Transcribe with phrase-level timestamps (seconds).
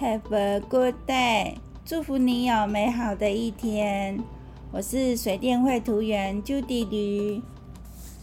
[0.00, 4.18] Have a good day，祝福你有美好的一天。
[4.72, 7.42] 我是水电绘图员 Judy 吕，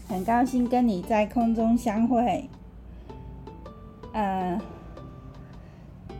[0.08, 2.50] 很高兴跟你在空中相会。
[4.12, 4.60] 呃，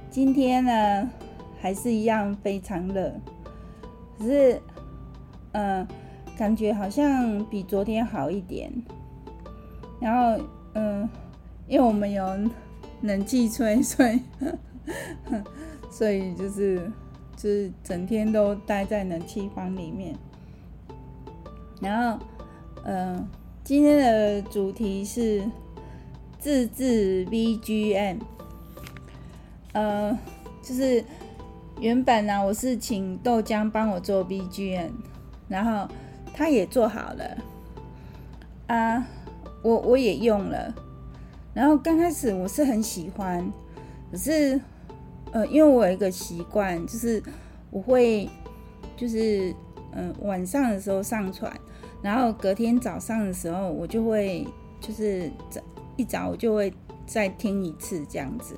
[0.08, 1.10] 今天呢，
[1.60, 3.12] 还是一样非常热，
[4.16, 4.62] 可是，
[5.50, 5.84] 呃，
[6.38, 8.70] 感觉好像比昨天好一点。
[9.98, 10.40] 然后，
[10.74, 11.08] 嗯、
[11.66, 12.24] 因为我们有
[13.00, 14.22] 冷气吹，所以，
[15.90, 16.90] 所以就是
[17.36, 20.14] 就是整天都待在冷气房里面。
[21.80, 22.24] 然后，
[22.84, 23.28] 嗯、呃，
[23.64, 25.42] 今天的主题是
[26.38, 28.18] 自制 BGM。
[29.72, 30.18] 呃，
[30.62, 31.04] 就是
[31.80, 34.90] 原本呢，我是请豆浆帮我做 BGM，
[35.48, 35.88] 然后
[36.34, 37.38] 他也做好了
[38.66, 39.06] 啊。
[39.60, 40.72] 我我也用了，
[41.52, 43.52] 然后刚开始我是很喜欢，
[44.10, 44.58] 可是
[45.32, 47.22] 呃，因为我有一个习惯，就是
[47.70, 48.28] 我会
[48.96, 49.54] 就是
[49.92, 51.52] 嗯、晚上的时候上传，
[52.02, 54.46] 然后隔天早上的时候我就会
[54.80, 55.60] 就是早
[55.96, 56.72] 一早我就会
[57.06, 58.54] 再听一次这样子，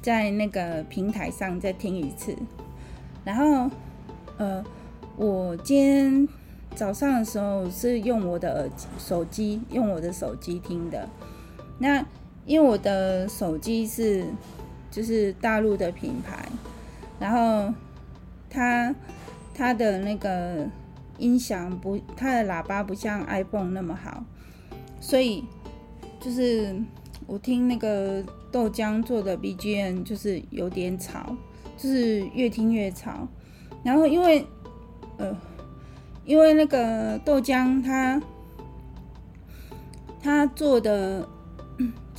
[0.00, 2.34] 在那个平台上再听一次，
[3.24, 3.70] 然后
[4.38, 4.64] 呃
[5.16, 6.28] 我今天。
[6.76, 11.06] 早上的时候是用我的耳机、手机，用我的手机听的。
[11.80, 11.98] 那
[12.46, 14.24] 因为我的手机是
[14.90, 16.48] 就是大陆的品牌，
[17.18, 17.72] 然后
[18.48, 18.94] 它
[19.54, 20.66] 它的那个
[21.18, 24.24] 音响不，它的喇叭不像 iPhone 那么好，
[25.00, 25.44] 所以
[26.18, 26.74] 就是
[27.26, 31.34] 我听那个豆浆做的 BGM 就是有点吵，
[31.76, 33.28] 就是越听越吵。
[33.82, 34.46] 然后因为
[35.18, 35.36] 呃。
[36.26, 38.22] 因为那个豆浆，它
[40.22, 41.26] 它做的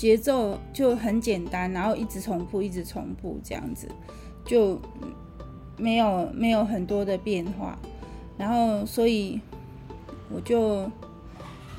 [0.01, 3.87] 节奏就很简单，然后一直重复，一直重复这样子，
[4.43, 4.81] 就
[5.77, 7.77] 没有没有很多的变化。
[8.35, 9.39] 然后，所以
[10.33, 10.89] 我就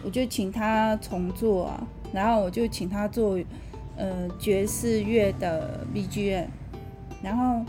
[0.04, 3.36] 我就请他重做啊，然后我就请他做
[3.96, 6.46] 呃爵士乐的 BGM，
[7.24, 7.64] 然后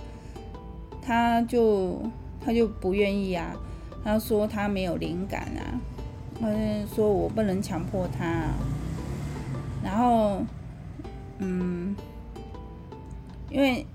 [1.02, 2.00] 他就
[2.40, 3.56] 他就不愿意啊。
[4.03, 5.81] 他说他没有灵感啊，
[6.40, 6.47] 他
[6.94, 8.53] 说我不能强迫他啊，
[9.84, 10.42] 然后，
[11.40, 11.96] 嗯，
[13.50, 13.86] 因为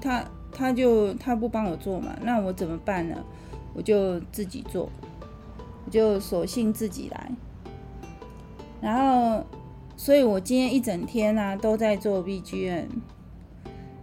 [0.00, 3.16] 他他就他不帮我做嘛，那我怎么办呢？
[3.72, 4.90] 我就自己做，
[5.86, 7.32] 我就索性自己来。
[8.80, 9.44] 然后，
[9.96, 12.86] 所以我今天一整天啊都在做 BGM。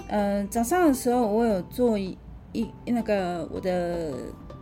[0.08, 2.18] 嗯，早上的时候我有做一
[2.52, 4.13] 一那个我的。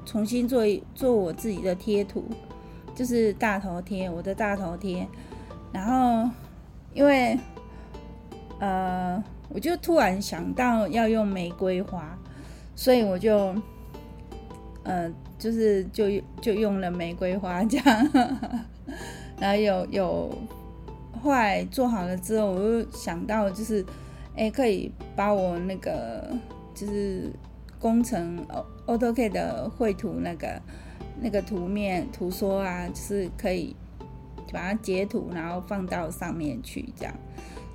[0.06, 2.24] 重新做一做我自己的贴图，
[2.96, 5.08] 就是大头贴，我的大头贴。
[5.72, 6.30] 然后，
[6.94, 7.38] 因为，
[8.60, 12.18] 呃，我就突然想到要用玫瑰花，
[12.76, 13.56] 所以我就，
[14.84, 16.06] 呃，就是就
[16.42, 18.10] 就用了玫瑰花这样。
[19.40, 20.38] 然后有有
[21.22, 23.86] 后来做好了之后，我就想到就是，
[24.36, 26.30] 哎，可以把我那个
[26.74, 27.32] 就是。
[27.82, 28.46] 工程
[28.88, 30.62] AutoCAD 的绘图那个
[31.22, 33.74] 那个图面图说啊，就是可以
[34.52, 37.14] 把它截图，然后放到上面去这样。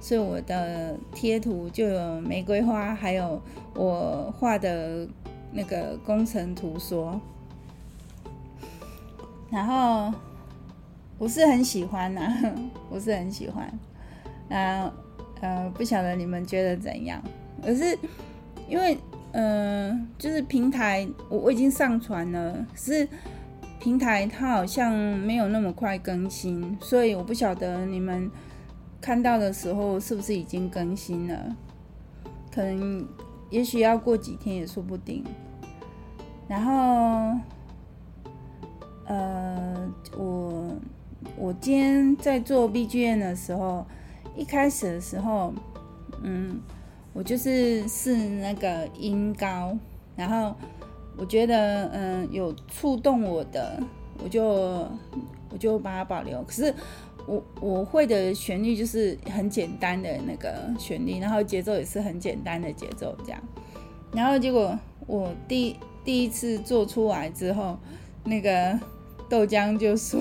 [0.00, 3.40] 所以我的贴图就有玫瑰花，还有
[3.74, 5.08] 我画的
[5.52, 7.20] 那个工程图说。
[9.50, 10.12] 然后
[11.18, 12.54] 不是很喜欢呐、啊，
[12.90, 13.66] 不是很喜欢。
[14.50, 14.92] 啊
[15.40, 17.22] 呃，不晓得你们觉得怎样？
[17.62, 17.98] 可是
[18.68, 18.98] 因为。
[19.36, 23.04] 嗯、呃，就是平台我我已经上传了，是
[23.84, 28.30] 平台它好像没有那么快更新，所以我不晓得你们
[28.98, 31.54] 看到的时候是不是已经更新了，
[32.50, 33.06] 可能
[33.50, 35.22] 也许要过几天也说不定。
[36.48, 37.38] 然后，
[39.04, 40.76] 呃，我
[41.36, 43.84] 我今天在做 BGM 的时候，
[44.34, 45.52] 一开始的时候，
[46.22, 46.58] 嗯。
[47.12, 49.78] 我就是试那个音高，
[50.16, 50.56] 然后
[51.16, 53.80] 我觉得嗯有触动我的，
[54.22, 54.42] 我就
[55.50, 56.42] 我就把它保留。
[56.42, 56.74] 可是
[57.26, 63.40] 我我会的旋律就是很简单的那个旋律，然后节奏也是很简单的节奏这样。
[64.12, 67.78] 然后结果我第第一次做出来之后，
[68.24, 68.78] 那个
[69.28, 70.20] 豆浆就说，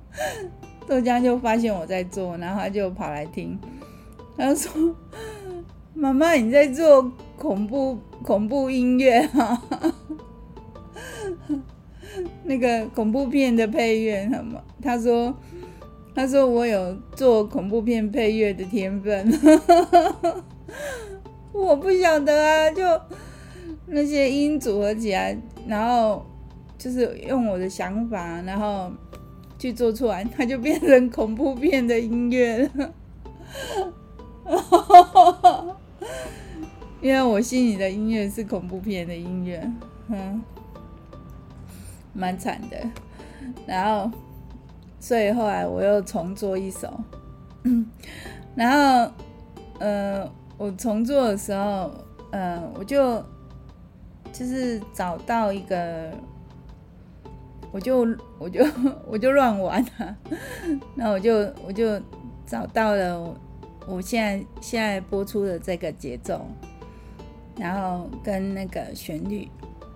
[0.86, 3.58] 豆浆就发现我在做，然后他就跑来听，
[4.36, 4.94] 他说。
[5.94, 9.62] 妈妈，你在做恐怖恐怖音乐哈？
[12.42, 14.60] 那个恐怖片的配乐，什么？
[14.82, 15.34] 他说，
[16.14, 19.32] 他说我有做恐怖片配乐的天分。
[21.52, 22.82] 我不晓得啊，就
[23.86, 25.38] 那些音组合起来，
[25.68, 26.26] 然后
[26.76, 28.90] 就是用我的想法，然后
[29.58, 32.92] 去做出来，它就变成恐怖片的音乐了。
[37.00, 39.70] 因为我心里的音乐是恐怖片的音乐，
[40.08, 40.42] 嗯，
[42.12, 42.76] 蛮惨的。
[43.66, 44.10] 然后，
[44.98, 46.88] 所以后来我又重做一首。
[48.54, 49.12] 然后，
[49.80, 51.90] 呃，我重做的时候，
[52.30, 53.22] 呃，我就
[54.32, 56.10] 就是找到一个，
[57.70, 58.06] 我就
[58.38, 58.64] 我就
[59.06, 60.16] 我就乱玩啊。
[60.94, 62.00] 那我就我就
[62.46, 63.34] 找到了
[63.86, 66.46] 我，现在现在播出的这个节奏，
[67.56, 69.48] 然后跟那个旋律，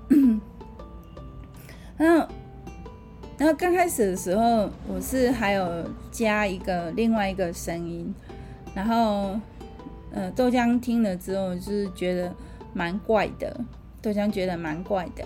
[1.97, 2.29] 然后。
[3.39, 8.13] 然后刚开始的时候，我是还有加一个另外一个声音，
[8.75, 9.39] 然后
[10.11, 12.35] 呃，豆浆听了之后就是觉得
[12.75, 13.61] 蛮怪的，
[14.03, 15.25] 豆浆觉得蛮怪的，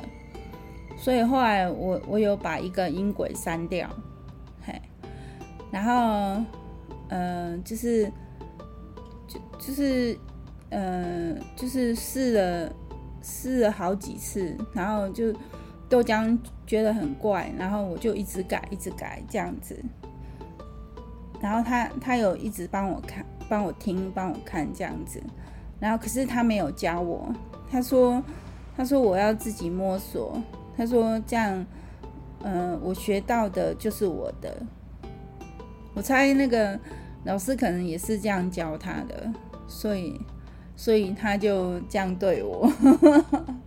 [0.95, 3.89] 所以后来我我有把一个音轨删掉，
[4.67, 4.79] 嘿，
[5.71, 6.45] 然后
[7.09, 8.13] 呃，就是
[9.59, 10.19] 就是
[10.71, 12.73] 呃，就是试了
[13.23, 15.35] 试了好几次，然后就。
[15.89, 19.79] 豆浆觉得很怪，然后我就一直改，一直改这样子。
[21.39, 25.23] 然后他他有一直帮我看，帮我听，帮我看这样子。
[25.79, 27.31] 然后可是他没有教我，
[27.71, 28.25] 他说
[28.75, 30.43] 他说我要自己摸索。
[30.75, 31.55] 他说这样，
[32.43, 34.63] 嗯、呃，我学到的就是我的。
[35.93, 36.81] 我猜那个
[37.25, 39.33] 老师可能也是这样教他的，
[39.69, 40.21] 所以
[40.77, 42.71] 所以他就这样对我。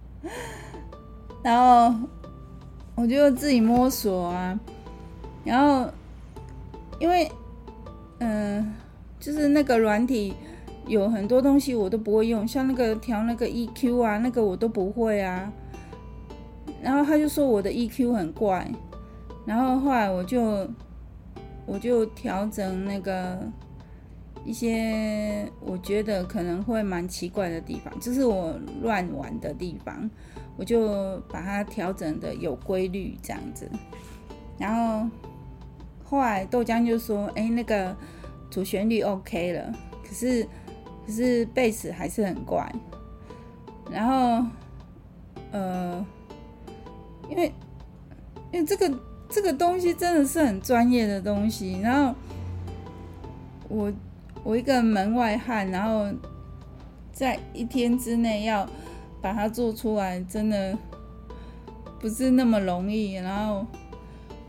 [1.44, 1.94] 然后
[2.96, 4.60] 我就自己摸索啊，
[5.44, 5.90] 然后
[7.00, 7.31] 因为
[8.19, 8.74] 嗯、
[9.19, 10.34] 就是那个软体
[10.88, 15.51] 有很多东西我都不会用，像那个调那个 EQ 啊，那个我都不会啊。
[16.81, 18.68] 然后他就说我的 EQ 很怪，
[19.46, 20.68] 然后后来我就
[21.66, 23.40] 我就调整那个
[24.44, 30.10] 一些我觉得可能会蛮奇怪的地方，就是我乱玩的地方。
[30.58, 33.70] 我就把它调整的有规律这样子，
[34.58, 35.06] 然后
[36.06, 37.94] 后来豆浆就说：“哎，那个
[38.50, 40.48] 主旋律 OK 了，可是
[41.06, 42.74] 可是贝斯还是很怪。”
[43.92, 44.48] 然后
[45.52, 46.06] 呃，
[47.30, 47.52] 因为
[48.54, 48.90] 因为这个
[49.30, 52.16] 这个东西真的是很专业的东西，然后
[53.68, 53.94] 我
[54.44, 56.07] 我一个门外汉，然后
[57.12, 58.68] 在一天之内要。
[59.22, 60.77] 把它做出来真的
[62.00, 63.66] 不是那么容易，然后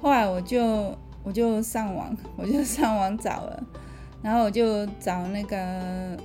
[0.03, 0.95] 后来我就
[1.25, 3.65] 我就上网，我就上网找了，
[4.21, 6.19] 然后我就找那个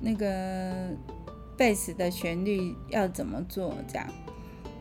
[0.00, 0.88] 那个
[1.54, 4.06] 贝斯的旋律要怎么做这样，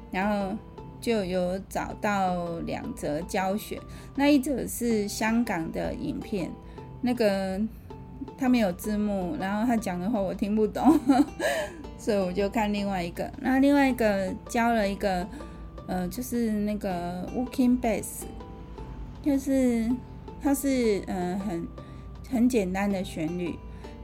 [0.09, 0.55] 然后
[0.99, 3.79] 就有找到两则教学，
[4.15, 6.51] 那一则是香港的影片，
[7.01, 7.59] 那个
[8.37, 10.99] 他没有字幕，然后他讲的话我听不懂。
[11.97, 15.27] 所以我就看另外一个，那另外一个教了一个，
[15.85, 18.23] 呃，就是那个 Working Bass，
[19.21, 19.89] 就是
[20.41, 21.67] 它是呃很
[22.31, 23.53] 很简单的旋律，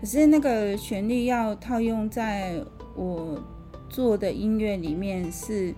[0.02, 2.62] 可是那个旋律要套用在
[2.98, 3.40] 我
[3.88, 5.74] 做的音乐里面是，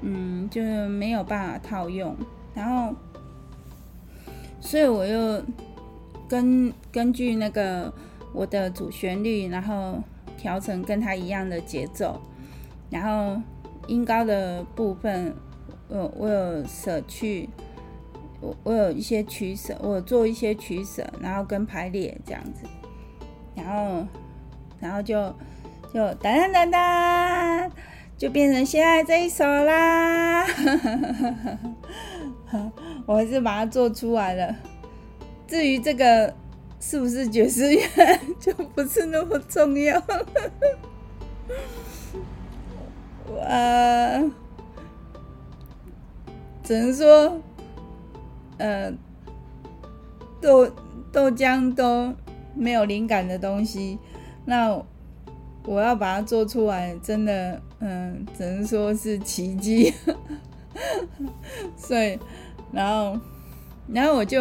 [0.00, 2.16] 嗯，就是没有办法套用，
[2.54, 2.94] 然后，
[4.60, 5.42] 所以我又
[6.28, 7.92] 根根据那个
[8.32, 10.02] 我的主旋律，然后。
[10.38, 12.20] 调成跟它一样的节奏，
[12.90, 13.40] 然后
[13.88, 15.34] 音高的部分，
[15.88, 17.48] 我我有舍去，
[18.38, 22.66] 我我有一些取舍，我做一些取舍，然后跟排列这样子，
[23.56, 24.06] 然后
[24.78, 25.34] 然后就
[25.92, 27.70] 就哒哒哒哒，
[28.16, 30.46] 就变成现在这一首啦，
[33.06, 34.54] 我还是把它做出来了。
[35.46, 36.34] 至于这个。
[36.78, 37.80] 是不是爵士乐
[38.38, 40.00] 就不是那么重要？
[43.26, 43.40] 我
[46.62, 47.40] 只能说，
[48.58, 48.92] 呃，
[50.40, 50.70] 豆
[51.10, 52.14] 豆浆都
[52.54, 53.98] 没有灵感的东西，
[54.44, 54.80] 那
[55.66, 59.92] 我要把它做出来，真的，嗯，只能说是奇迹。
[61.76, 62.18] 所以，
[62.72, 63.18] 然后，
[63.92, 64.40] 然后我就。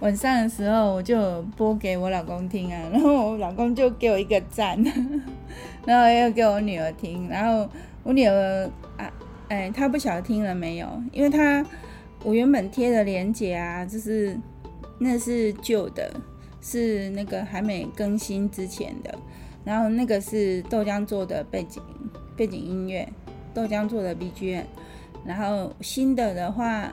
[0.00, 4.78] 晚上的时候，我就播给我老公听啊，然后我老公就给我一个赞，
[5.86, 7.66] 然后又给我女儿听，然后
[8.02, 9.10] 我女儿啊，
[9.48, 11.64] 哎，她不晓得听了没有，因为她
[12.22, 14.38] 我原本贴的链接啊，就是
[14.98, 16.12] 那是旧的，
[16.60, 19.18] 是那个还没更新之前的，
[19.66, 21.82] 然后那个是豆浆做的背景
[22.36, 23.06] 背景音乐，
[23.52, 24.62] 豆浆做的 BGM。
[25.26, 26.88] 然后新的的话，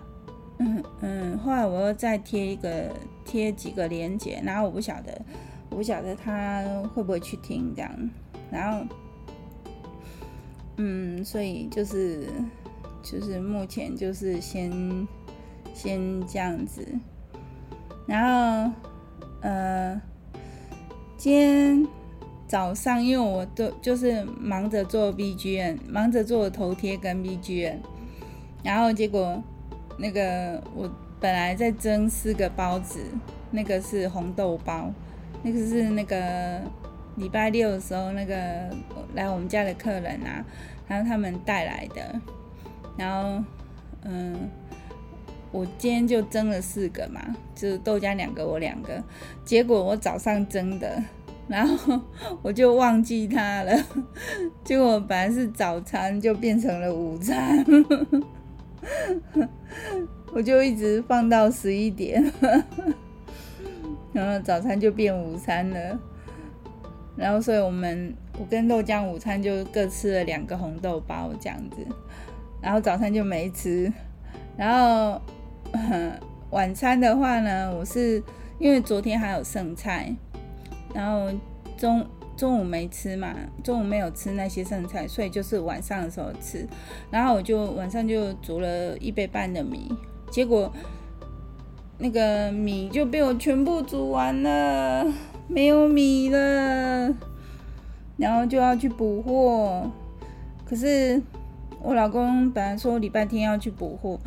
[0.58, 2.90] 嗯嗯，后来我又再贴一个
[3.24, 5.22] 贴几个连接，然后我不晓得
[5.70, 6.64] 我不晓得他
[6.96, 8.10] 会不会去听这样，
[8.50, 8.84] 然后
[10.78, 12.28] 嗯，所以就是
[13.04, 15.08] 就是目前就是先
[15.76, 16.84] 先这样子，
[18.08, 18.74] 然后
[19.42, 20.02] 呃，
[21.18, 21.88] 今天
[22.54, 27.78] 早上因为我都就是忙着做 BGM，忙着做头贴跟 BGM。
[28.62, 29.42] 然后结果，
[29.98, 30.88] 那个我
[31.20, 33.00] 本来在蒸四个包子，
[33.50, 34.94] 那个是红豆包，
[35.42, 36.62] 那个是那个
[37.16, 38.36] 礼拜六的时候那个
[39.16, 40.46] 来我们家的客人啊，
[40.88, 42.22] 然后他们带来的，
[42.96, 43.44] 然后
[44.04, 44.48] 嗯，
[45.52, 47.20] 我今天就蒸了四个嘛，
[47.56, 49.04] 就是豆浆两个，我两个，
[49.44, 51.04] 结果我早上蒸的，
[51.48, 52.00] 然后
[52.42, 53.72] 我就忘记它了，
[54.64, 57.66] 结果本来是早餐就变成了午餐。
[60.34, 62.24] 我就一直放到十一点，
[64.12, 66.00] 然后早餐就变午餐了，
[67.16, 71.86] 然后所以我们我跟豆浆午餐就各吃了两个红豆包这样子，
[72.60, 73.94] 然后早餐就没吃，
[74.58, 75.22] 然后
[76.50, 78.22] 晚餐的话呢，我是
[78.58, 80.16] 因为昨天还有剩菜，
[80.94, 81.30] 然后
[81.78, 82.06] 中。
[82.36, 83.32] 中午没吃嘛，
[83.64, 86.68] 中午没有吃那些剩菜，所以就是晚上的时候吃。
[87.12, 89.88] 然后我就晚上就煮了一杯半的米，
[90.32, 90.74] 结果
[92.00, 95.06] 那个米就被我全部煮完了，
[95.48, 97.14] 没有米了。
[98.18, 99.92] 然后就要去补货，
[100.66, 101.22] 可是
[101.84, 104.20] 我老公本来说礼拜天要去补货，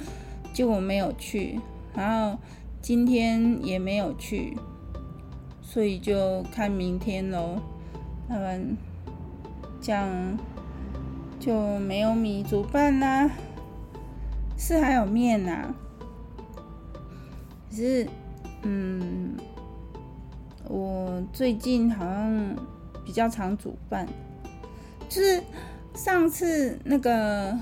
[0.52, 1.60] 结果没有去，
[1.92, 2.38] 然后
[2.80, 4.56] 今天也没有去，
[5.66, 7.60] 所以就看明天喽。
[8.28, 8.76] 他们
[9.80, 10.08] 这样
[11.40, 13.28] 就没有米煮饭啦，
[14.56, 15.74] 是还有面呐、啊。
[17.68, 18.08] 可是，
[18.62, 19.36] 嗯，
[20.64, 22.56] 我最近好像
[23.04, 24.08] 比较常煮饭，
[25.08, 25.42] 就是
[25.94, 27.54] 上次那个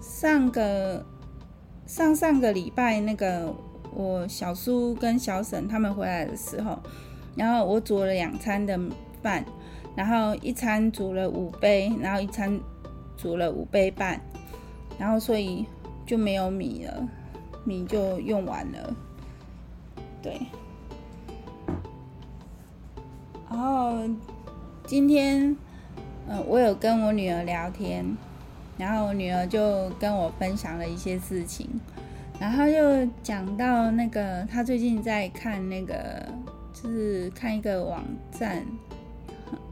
[0.00, 1.04] 上个
[1.84, 3.52] 上上个礼拜那个
[3.92, 6.78] 我小叔跟小婶他们回来的时候，
[7.36, 8.78] 然后我煮了两餐的
[9.22, 9.44] 饭。
[9.94, 12.60] 然后一餐煮了五杯，然后一餐
[13.16, 14.20] 煮了五杯半，
[14.98, 15.64] 然后所以
[16.04, 17.08] 就没有米了，
[17.64, 18.94] 米就用完了。
[20.20, 20.38] 对。
[23.48, 23.94] 然后
[24.84, 25.56] 今天，
[26.28, 28.04] 呃，我有跟我女儿聊天，
[28.76, 31.66] 然后我女儿就跟我分享了一些事情，
[32.38, 36.22] 然后就讲到那个她最近在看那个，
[36.86, 38.64] 是看一个网站。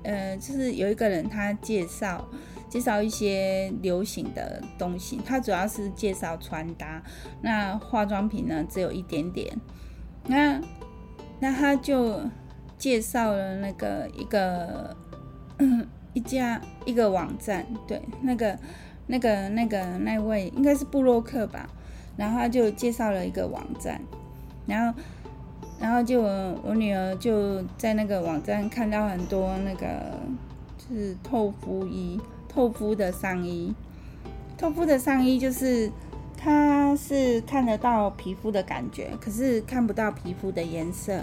[0.04, 2.28] 呃，就是有一个人他介绍
[2.68, 7.02] 介绍一些流行的东西，他主要是介绍穿搭，
[7.40, 9.56] 那化妆品呢只有一点点。
[10.26, 10.61] 那
[11.40, 12.21] 那他就
[12.76, 14.94] 介绍了那个一个
[16.12, 18.56] 一家一个网站，对，那个
[19.06, 21.68] 那个那个那位应该是布洛克吧，
[22.16, 24.00] 然后他就介绍了一个网站，
[24.66, 25.00] 然后。
[25.85, 29.87] 然后就我，女儿就在那个网站看到很多那个
[30.79, 33.75] 就是透肤衣、透肤的上衣。
[34.57, 35.93] 透肤的上衣就是
[36.38, 41.21] 它是看得到皮肤的感觉，可是看不到皮肤的颜色，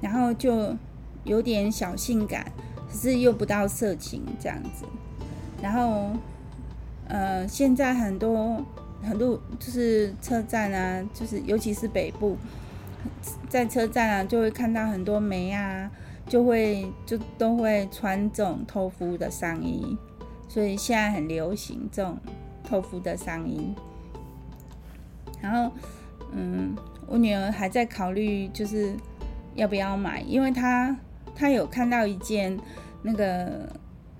[0.00, 0.74] 然后就
[1.22, 2.44] 有点小性感，
[2.90, 4.84] 可是又不到色情这样子。
[5.62, 6.10] 然后
[7.06, 8.60] 呃，现在很多
[9.04, 12.36] 很多就是车站啊，就是尤其是北部。
[13.48, 15.90] 在车站啊，就会看到很多妹啊，
[16.26, 19.96] 就会就都会穿这种透肤的上衣，
[20.48, 22.18] 所以现在很流行这种
[22.64, 23.74] 透肤的上衣。
[25.40, 25.72] 然后，
[26.32, 26.74] 嗯，
[27.06, 28.94] 我女儿还在考虑，就是
[29.54, 30.96] 要不要买，因为她
[31.34, 32.58] 她有看到一件
[33.02, 33.68] 那个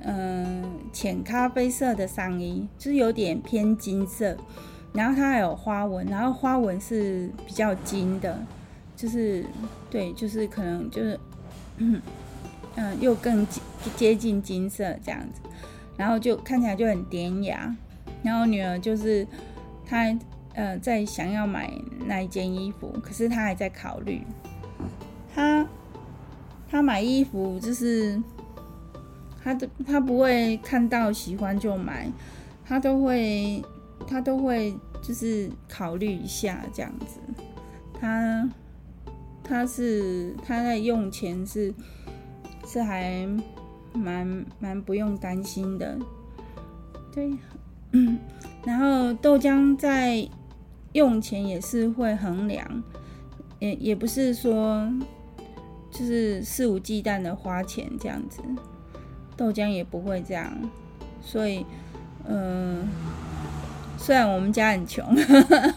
[0.02, 4.36] 嗯浅咖啡色的上衣，就是有点偏金色，
[4.92, 8.38] 然后它还有花纹，然后花纹是比较金的。
[8.96, 9.44] 就是
[9.90, 11.20] 对，就是可能就是，
[11.76, 12.00] 嗯，
[12.98, 13.46] 又更
[13.94, 15.42] 接近金色这样子，
[15.98, 17.76] 然后就看起来就很典雅。
[18.22, 19.26] 然后女儿就是
[19.84, 20.18] 她
[20.54, 21.70] 呃在想要买
[22.06, 24.22] 那一件衣服，可是她还在考虑。
[25.34, 25.66] 她
[26.70, 28.20] 她买衣服就是
[29.44, 32.10] 她都她不会看到喜欢就买，
[32.64, 33.62] 她都会
[34.08, 37.20] 她都会就是考虑一下这样子，
[38.00, 38.48] 她。
[39.48, 41.72] 他是他在用钱是
[42.66, 43.24] 是还
[43.92, 45.96] 蛮蛮不用担心的。
[47.14, 47.30] 对，
[48.66, 50.28] 然后豆浆在
[50.92, 52.82] 用钱也是会衡量，
[53.60, 54.92] 也也不是说
[55.92, 58.42] 就是肆无忌惮的花钱这样子，
[59.36, 60.52] 豆浆也不会这样，
[61.22, 61.64] 所以，
[62.26, 62.88] 嗯、呃，
[63.96, 65.04] 虽然我们家很穷，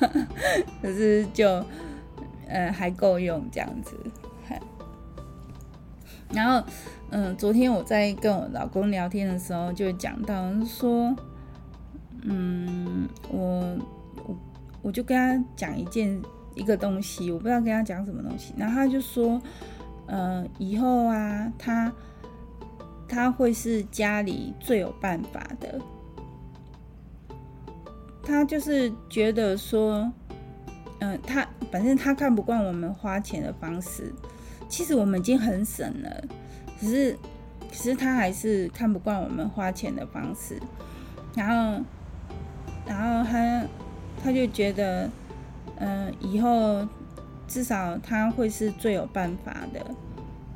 [0.82, 1.64] 可是就。
[2.50, 3.96] 呃，还够用这样子，
[6.34, 6.68] 然后，
[7.12, 11.16] 嗯、昨天我在跟我老公聊天的时候，就讲到说，
[12.24, 13.78] 嗯，我
[14.28, 14.36] 我
[14.82, 16.22] 我就跟他讲一件
[16.56, 19.42] 一个东西，我不知道跟他讲什么东西，然后他就说，
[20.08, 21.92] 呃，以后啊，他
[23.08, 25.80] 他会是家里最有办法的，
[28.24, 30.12] 他就是觉得说。
[31.02, 34.14] 嗯、他反正他看不惯我们花钱的方式，
[34.68, 36.24] 其实我们已经很省了，
[36.80, 37.18] 只是，
[37.72, 40.60] 只是他还是看不惯我们花钱的方式，
[41.36, 41.84] 然后，
[42.86, 43.64] 然后他
[44.22, 45.10] 他就觉得，
[45.78, 46.86] 嗯、以后
[47.48, 49.86] 至少他会是最有办法的，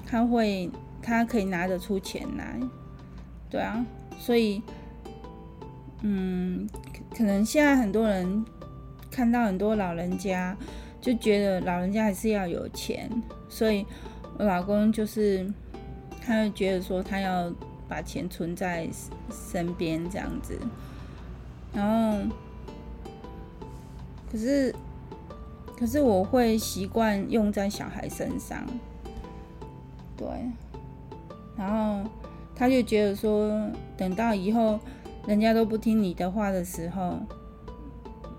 [0.06, 0.70] 他会
[1.02, 2.60] 他可以拿得出钱来，
[3.50, 3.86] 对啊，
[4.20, 4.62] 所以，
[6.02, 6.68] 嗯，
[7.16, 8.46] 可能现在很多人。
[9.14, 10.58] 看到很多老人家，
[11.00, 13.08] 就觉得老人家还是要有钱，
[13.48, 13.86] 所以
[14.40, 15.48] 我老公就是，
[16.20, 17.54] 他就觉得说他要
[17.88, 18.90] 把钱存在
[19.32, 20.58] 身边这样子，
[21.72, 22.18] 然后，
[24.32, 24.74] 可是，
[25.78, 28.66] 可是我会习惯用在小孩身上，
[30.18, 30.28] 对，
[31.56, 32.10] 然后
[32.56, 34.80] 他就觉得说，等到以后
[35.28, 37.20] 人家都不听你的话的时候。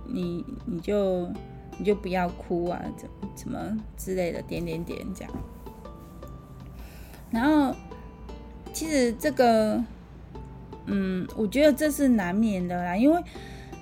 [0.06, 1.28] 你你就
[1.78, 3.58] 你就不要哭啊，怎怎么
[3.96, 5.32] 之类的，点点点这样。
[7.30, 7.74] 然后
[8.72, 9.82] 其实这个，
[10.86, 13.20] 嗯，我觉得这是难免的啦，因为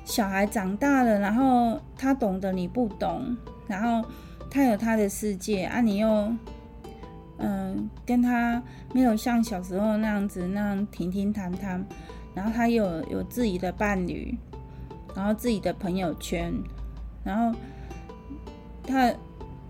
[0.04, 4.08] 小孩长大了，然后他懂得你不懂，然后
[4.50, 6.32] 他有他的世界啊，你又
[7.38, 8.62] 嗯跟他
[8.94, 11.84] 没有像小时候那样子那样停停谈谈，
[12.34, 14.34] 然后他有有自己的伴侣。
[15.14, 16.52] 然后自己的朋友圈，
[17.22, 17.58] 然后
[18.86, 19.12] 他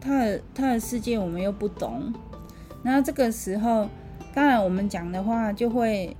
[0.01, 2.13] 他的他的世界我们又不懂，
[2.83, 3.89] 然后这个时候，
[4.33, 6.17] 当然我们讲的话就会，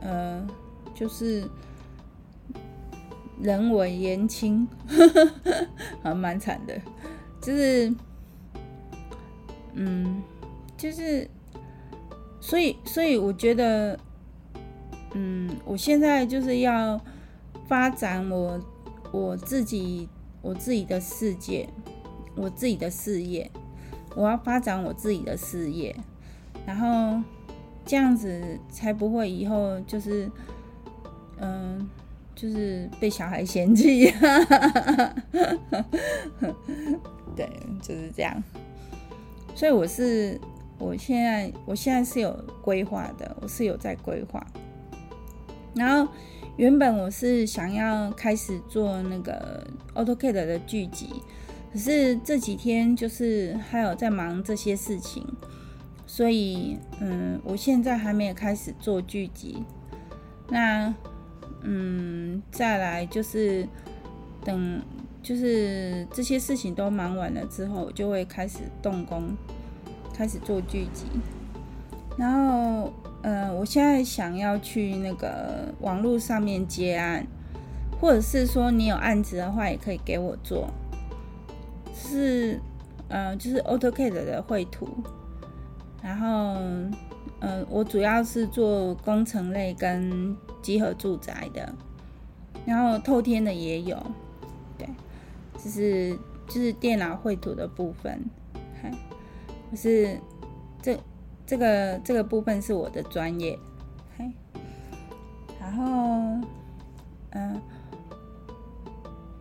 [0.00, 0.46] 呃，
[0.94, 1.44] 就是
[3.40, 4.66] 人微言轻，
[6.02, 6.80] 还蛮惨的，
[7.40, 7.94] 就是，
[9.72, 10.22] 嗯，
[10.76, 11.28] 就是，
[12.40, 13.98] 所以所以我觉得，
[15.14, 17.00] 嗯，我现在就是要。
[17.66, 18.60] 发展我
[19.12, 20.08] 我自己
[20.42, 21.68] 我自己的世界，
[22.34, 23.50] 我自己的事业，
[24.14, 25.94] 我要发展我自己的事业，
[26.66, 27.22] 然后
[27.86, 30.30] 这样子才不会以后就是
[31.38, 31.88] 嗯、
[32.34, 34.04] 就是被小孩嫌弃，
[37.34, 37.50] 对，
[37.82, 38.42] 就是这样。
[39.54, 40.40] 所以我是
[40.78, 44.44] 我现在我现在是有规划的，我是有在规划，
[45.74, 46.12] 然后。
[46.56, 51.08] 原本我是想要开始做那个 AutoCAD 的剧集，
[51.72, 55.26] 可是这几天就是还有在忙这些事情，
[56.06, 59.64] 所以嗯，我现在还没有开始做剧集。
[60.48, 60.94] 那
[61.62, 63.66] 嗯，再来就是
[64.44, 64.80] 等
[65.24, 69.36] 就是这些事情都忙完了之后，我就会开始动工，
[70.16, 71.06] 开始做剧集，
[72.16, 72.92] 然后。
[73.24, 77.26] 呃，我现在想要去那个网络上面接案，
[77.98, 80.68] 或者是说你有案子的话，也可以给我做。
[81.94, 82.60] 是，
[83.08, 84.86] 呃，就是 AutoCAD 的绘图，
[86.02, 86.28] 然后，
[87.40, 91.74] 呃，我主要是做工程类跟集合住宅的，
[92.66, 93.96] 然后透天的也有，
[94.76, 94.86] 对，
[95.56, 96.14] 就是
[96.46, 98.22] 就是电脑绘图的部分，
[98.82, 98.92] 嗨，
[99.70, 100.20] 就是
[100.82, 100.98] 这。
[101.46, 103.58] 这个这个部分是我的专业，
[104.16, 104.32] 嘿，
[105.60, 105.84] 然后，
[107.30, 107.60] 嗯、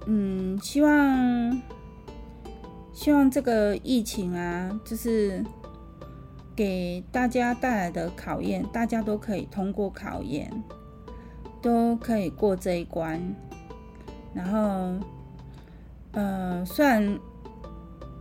[0.05, 1.61] 嗯，希望
[2.91, 5.41] 希望这个疫情啊，就是
[6.53, 10.51] 给大家带来的考验，大家都可以通过考验，
[11.61, 13.19] 都可以过这一关。
[14.33, 15.05] 然后，
[16.11, 17.01] 呃，虽然，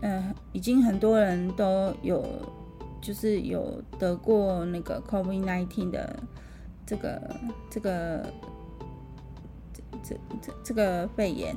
[0.03, 2.25] 嗯、呃，已经很多人都有。
[3.03, 6.23] 就是有得过那个 COVID-19 的
[6.87, 7.37] 这个
[7.69, 8.33] 这个
[10.03, 11.55] 这这这个肺炎，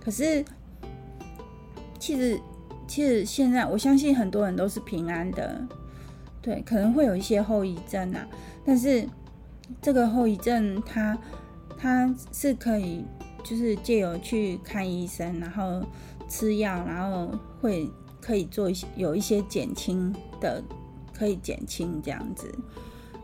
[0.00, 0.44] 可是
[1.98, 2.38] 其实
[2.86, 5.66] 其实现在我相信很多人都是平安的，
[6.42, 8.28] 对，可能会有一些后遗症啊，
[8.64, 9.08] 但是
[9.80, 11.18] 这个后遗症它
[11.78, 13.04] 它是可以，
[13.42, 15.82] 就是借由去看医生，然后
[16.28, 17.88] 吃药，然后会
[18.20, 20.62] 可以做一些有一些减轻的，
[21.12, 22.52] 可以减轻这样子，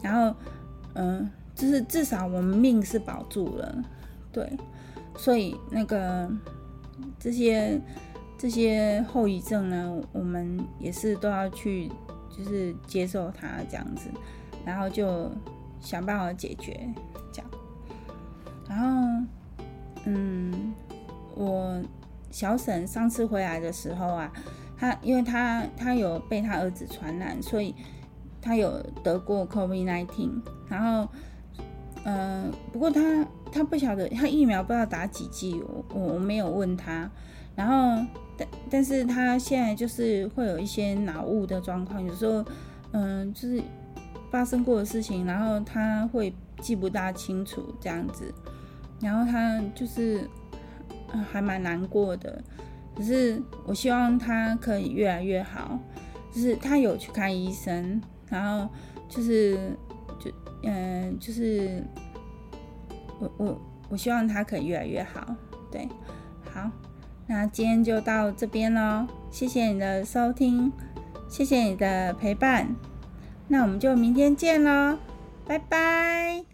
[0.02, 0.36] 然后
[0.94, 3.84] 嗯，就是至少我们命是保住了，
[4.32, 4.50] 对，
[5.16, 6.30] 所以那个
[7.18, 7.80] 这些
[8.36, 11.90] 这些后遗症呢，我们也是都要去。
[12.30, 14.08] 就是接受它这样子，
[14.64, 15.28] 然后就
[15.80, 16.88] 想办法解决
[17.32, 17.50] 这样。
[18.68, 19.26] 然后，
[20.04, 20.72] 嗯，
[21.34, 21.82] 我
[22.30, 24.32] 小婶上次回来的时候啊，
[24.78, 27.74] 他因为他他有被他儿子传染，所以
[28.40, 30.30] 他有得过 COVID-19。
[30.68, 31.08] 然后，
[32.04, 35.60] 嗯，不过他他不晓得他疫苗不知道打几剂，
[35.92, 37.10] 我我没有问他。
[37.56, 38.06] 然后。
[38.38, 42.44] 但但是他现在就是会有一些脑雾的状况，有时候，
[42.92, 43.60] 嗯，就是
[44.30, 48.32] 发生过的事情，然后他会记不大清楚这样子，
[49.00, 50.30] 然后他就是
[51.32, 52.40] 还蛮难过的。
[52.98, 55.78] 可是我希望他可以越来越好，
[56.32, 58.68] 就是他有去看医生，然后
[59.08, 59.56] 就是
[60.18, 60.28] 就
[60.64, 61.80] 嗯，就是
[63.20, 65.32] 我我我希望他可以越来越好，
[65.70, 65.88] 对，
[66.52, 66.68] 好。
[67.28, 70.72] 那今天就到这边喽，谢谢你的收听，
[71.28, 72.74] 谢谢你的陪伴，
[73.46, 74.98] 那我们就明天见喽，
[75.46, 76.47] 拜拜。